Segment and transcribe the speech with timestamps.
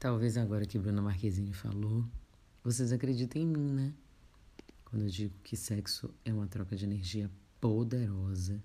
[0.00, 2.06] Talvez agora que Bruna Marquezine falou,
[2.64, 3.94] vocês acreditem em mim, né?
[4.86, 8.64] Quando eu digo que sexo é uma troca de energia poderosa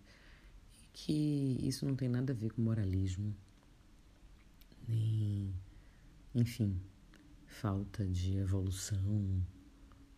[0.80, 3.36] e que isso não tem nada a ver com moralismo,
[4.88, 5.54] nem,
[6.34, 6.80] enfim,
[7.46, 9.46] falta de evolução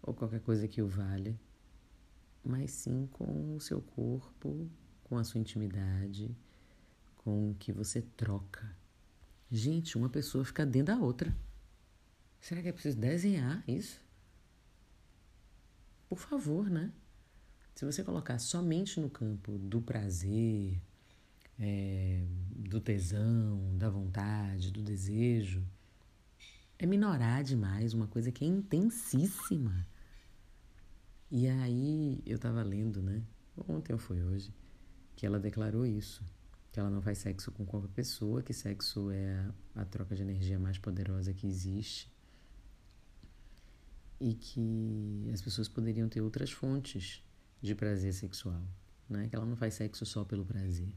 [0.03, 1.35] ou qualquer coisa que o valha,
[2.45, 4.69] mas sim com o seu corpo,
[5.05, 6.29] com a sua intimidade,
[7.17, 8.71] com o que você troca
[9.49, 11.35] Gente, uma pessoa fica dentro da outra.
[12.39, 14.01] Será que é preciso desenhar isso?
[16.09, 16.91] Por favor, né?
[17.73, 20.81] Se você colocar somente no campo do prazer,
[21.59, 25.65] é, do tesão, da vontade, do desejo,
[26.77, 29.87] é minorar demais uma coisa que é intensíssima.
[31.31, 33.23] E aí eu tava lendo, né?
[33.67, 34.53] Ontem ou foi hoje,
[35.15, 36.23] que ela declarou isso
[36.77, 40.59] que ela não faz sexo com qualquer pessoa, que sexo é a, troca de energia
[40.59, 42.07] mais poderosa que existe
[44.21, 47.25] e que as pessoas poderiam ter outras fontes
[47.63, 48.61] de prazer sexual,
[49.09, 49.27] né?
[49.27, 50.93] Que ela não faz sexo só pelo prazer.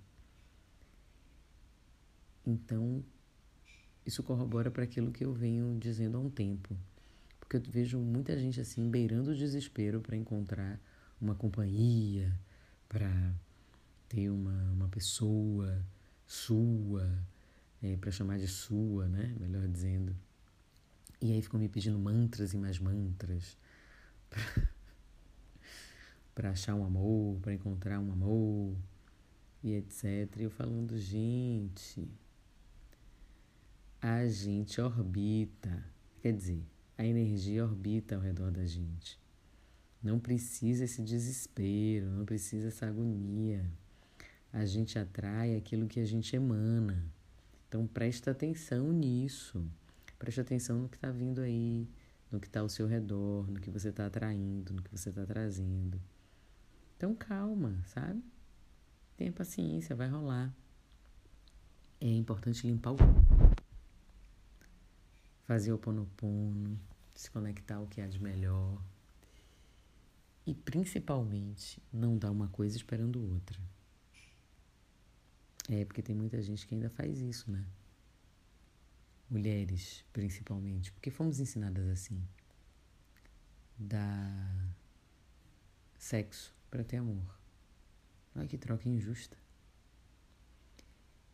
[2.47, 3.03] Então,
[4.05, 6.77] isso corrobora para aquilo que eu venho dizendo há um tempo,
[7.39, 10.79] porque eu vejo muita gente assim beirando o desespero para encontrar
[11.19, 12.39] uma companhia,
[12.87, 13.35] para
[14.11, 15.87] ter uma, uma pessoa
[16.27, 17.09] sua,
[17.81, 19.35] é, para chamar de sua, né?
[19.39, 20.15] Melhor dizendo.
[21.21, 23.57] E aí ficam me pedindo mantras e mais mantras
[26.35, 28.77] para achar um amor, para encontrar um amor
[29.63, 30.05] e etc.
[30.39, 32.11] E eu falando, gente,
[34.03, 35.85] a gente orbita,
[36.21, 36.65] quer dizer,
[36.99, 39.21] a energia orbita ao redor da gente.
[40.03, 43.71] Não precisa esse desespero, não precisa essa agonia
[44.53, 47.05] a gente atrai aquilo que a gente emana.
[47.69, 49.65] Então presta atenção nisso.
[50.19, 51.89] Presta atenção no que está vindo aí,
[52.31, 55.25] no que está ao seu redor, no que você está atraindo, no que você está
[55.25, 56.01] trazendo.
[56.97, 58.23] Então calma, sabe?
[59.17, 60.55] Tenha paciência, vai rolar.
[62.01, 62.97] É importante limpar o
[65.45, 66.79] fazer o ponopono,
[67.13, 68.81] se conectar ao que há de melhor.
[70.47, 73.61] E principalmente, não dar uma coisa esperando outra.
[75.71, 77.65] É, porque tem muita gente que ainda faz isso, né?
[79.31, 82.21] Mulheres, principalmente, porque fomos ensinadas assim.
[83.79, 84.77] Dar
[85.97, 87.39] sexo para ter amor.
[88.35, 89.39] Olha que troca injusta.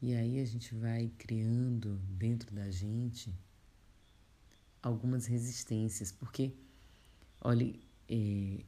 [0.02, 3.34] E aí a gente vai criando dentro da gente
[4.82, 6.52] algumas resistências, porque,
[7.40, 7.74] olha,
[8.06, 8.62] é,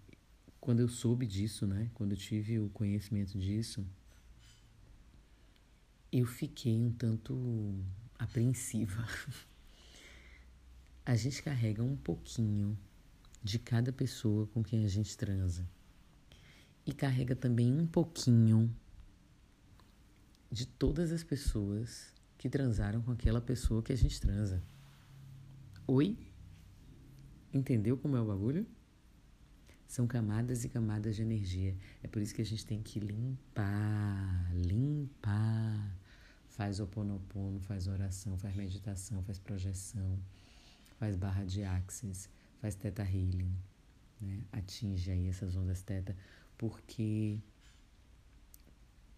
[0.59, 1.91] quando eu soube disso, né?
[1.93, 3.87] Quando eu tive o conhecimento disso,
[6.13, 7.85] eu fiquei um tanto
[8.19, 9.07] apreensiva.
[11.05, 12.79] A gente carrega um pouquinho
[13.43, 15.69] de cada pessoa com quem a gente transa.
[16.85, 18.75] E carrega também um pouquinho
[20.51, 24.63] de todas as pessoas que transaram com aquela pessoa que a gente transa.
[25.87, 26.19] Oi?
[27.53, 28.67] Entendeu como é o bagulho?
[29.87, 31.75] São camadas e camadas de energia.
[32.03, 35.98] É por isso que a gente tem que limpar, limpar.
[36.59, 40.19] Faz oponopono, faz oração, faz meditação, faz projeção,
[40.99, 42.29] faz barra de axis,
[42.61, 43.55] faz teta healing,
[44.21, 44.43] né?
[44.51, 46.17] Atinge aí essas ondas teta,
[46.59, 47.41] porque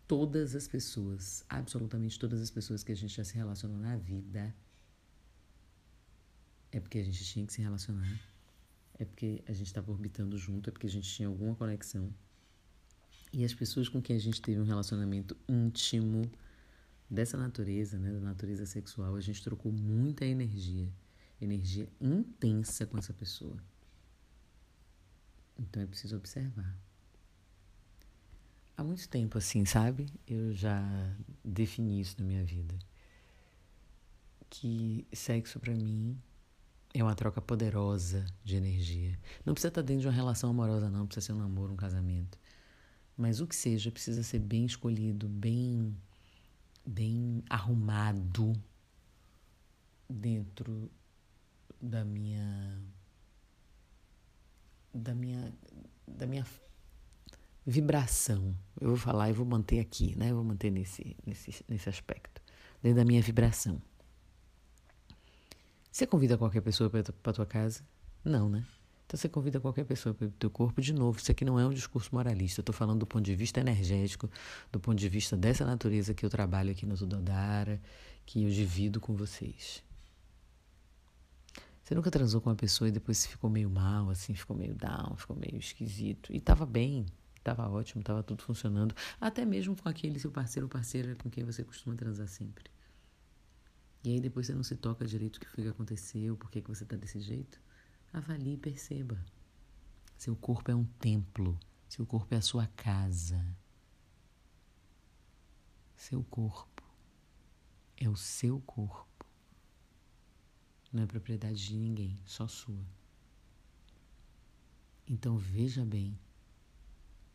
[0.07, 4.55] todas as pessoas, absolutamente todas as pessoas que a gente já se relacionou na vida,
[6.71, 8.31] é porque a gente tinha que se relacionar
[9.01, 12.13] é porque a gente estava orbitando junto, é porque a gente tinha alguma conexão.
[13.33, 16.31] E as pessoas com quem a gente teve um relacionamento íntimo
[17.11, 20.89] dessa natureza, né, da natureza sexual, a gente trocou muita energia,
[21.41, 23.57] energia intensa com essa pessoa.
[25.59, 26.79] Então é preciso observar.
[28.77, 30.07] Há muito tempo assim, sabe?
[30.27, 30.81] Eu já
[31.45, 32.79] defini isso na minha vida.
[34.49, 36.19] Que sexo para mim
[36.95, 39.19] é uma troca poderosa de energia.
[39.45, 41.07] Não precisa estar dentro de uma relação amorosa, não.
[41.07, 42.39] Precisa ser um namoro, um casamento.
[43.17, 45.95] Mas o que seja, precisa ser bem escolhido, bem,
[46.85, 48.53] bem arrumado
[50.09, 50.91] dentro
[51.81, 52.83] da minha
[54.93, 55.53] da minha
[56.07, 56.47] da minha
[57.65, 58.57] vibração.
[58.81, 60.31] Eu vou falar e vou manter aqui, né?
[60.31, 62.43] Eu vou manter nesse nesse nesse aspecto,
[62.83, 63.81] dentro da minha vibração.
[65.91, 67.85] Você convida qualquer pessoa para tua casa?
[68.25, 68.65] Não, né?
[69.11, 70.81] Então você convida qualquer pessoa para o teu corpo.
[70.81, 72.61] De novo, isso aqui não é um discurso moralista.
[72.61, 74.31] Eu estou falando do ponto de vista energético,
[74.71, 77.83] do ponto de vista dessa natureza que eu trabalho aqui no Tudodara,
[78.25, 79.83] que eu divido com vocês.
[81.83, 85.17] Você nunca transou com uma pessoa e depois ficou meio mal, assim, ficou meio down,
[85.17, 86.33] ficou meio esquisito.
[86.33, 87.05] E tava bem,
[87.43, 88.95] tava ótimo, tava tudo funcionando.
[89.21, 92.71] Até mesmo com aquele seu parceiro ou parceira com quem você costuma transar sempre.
[94.05, 96.63] E aí depois você não se toca direito o que foi que aconteceu, por que,
[96.63, 97.61] que você tá desse jeito.
[98.13, 99.25] Avalie e perceba.
[100.17, 101.59] Seu corpo é um templo.
[101.89, 103.57] Seu corpo é a sua casa.
[105.97, 106.83] Seu corpo
[107.97, 109.27] é o seu corpo.
[110.93, 112.85] Não é propriedade de ninguém, só sua.
[115.07, 116.19] Então veja bem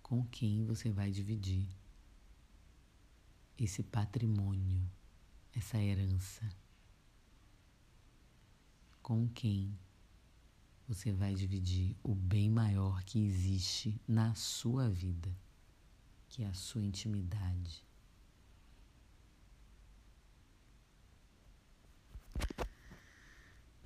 [0.02, 1.68] com quem você vai dividir
[3.58, 4.90] esse patrimônio,
[5.54, 6.50] essa herança.
[9.02, 9.78] Com quem
[10.88, 15.36] você vai dividir o bem maior que existe na sua vida,
[16.30, 17.84] que é a sua intimidade.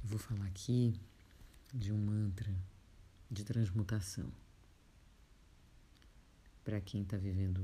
[0.03, 0.99] Vou falar aqui
[1.73, 2.53] de um mantra
[3.29, 4.31] de transmutação.
[6.65, 7.63] Para quem está vivendo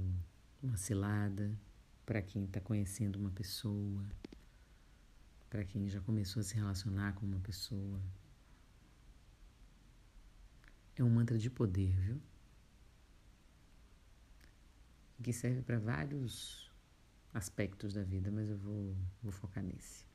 [0.62, 1.60] uma cilada,
[2.06, 4.06] para quem está conhecendo uma pessoa,
[5.50, 8.00] para quem já começou a se relacionar com uma pessoa.
[10.98, 12.22] É um mantra de poder, viu?
[15.22, 16.72] Que serve para vários
[17.34, 20.06] aspectos da vida, mas eu vou, vou focar nesse.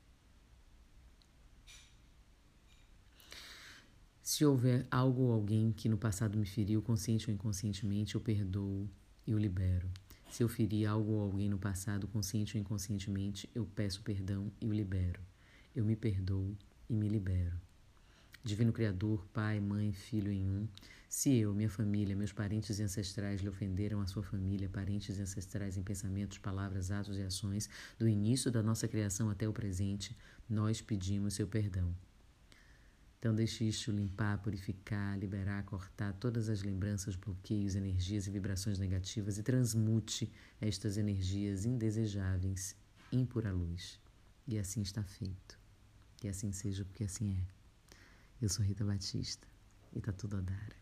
[4.23, 8.89] Se houver algo ou alguém que no passado me feriu, consciente ou inconscientemente, eu perdoo
[9.27, 9.91] e o libero.
[10.31, 14.67] Se eu feri algo ou alguém no passado, consciente ou inconscientemente, eu peço perdão e
[14.67, 15.21] o libero.
[15.75, 16.57] Eu me perdoo
[16.89, 17.61] e me libero.
[18.43, 20.69] Divino Criador, Pai, Mãe, Filho em um,
[21.11, 25.83] se eu, minha família, meus parentes ancestrais lhe ofenderam a sua família, parentes ancestrais em
[25.83, 30.17] pensamentos, palavras, atos e ações, do início da nossa criação até o presente,
[30.49, 31.93] nós pedimos seu perdão.
[33.19, 39.37] Então, deixe isto limpar, purificar, liberar, cortar todas as lembranças, bloqueios, energias e vibrações negativas
[39.37, 42.77] e transmute estas energias indesejáveis
[43.11, 43.99] em pura luz.
[44.47, 45.59] E assim está feito.
[46.23, 47.60] E assim seja, porque assim é.
[48.41, 49.47] Eu sou Rita Batista
[49.93, 50.80] e tá tudo a dar.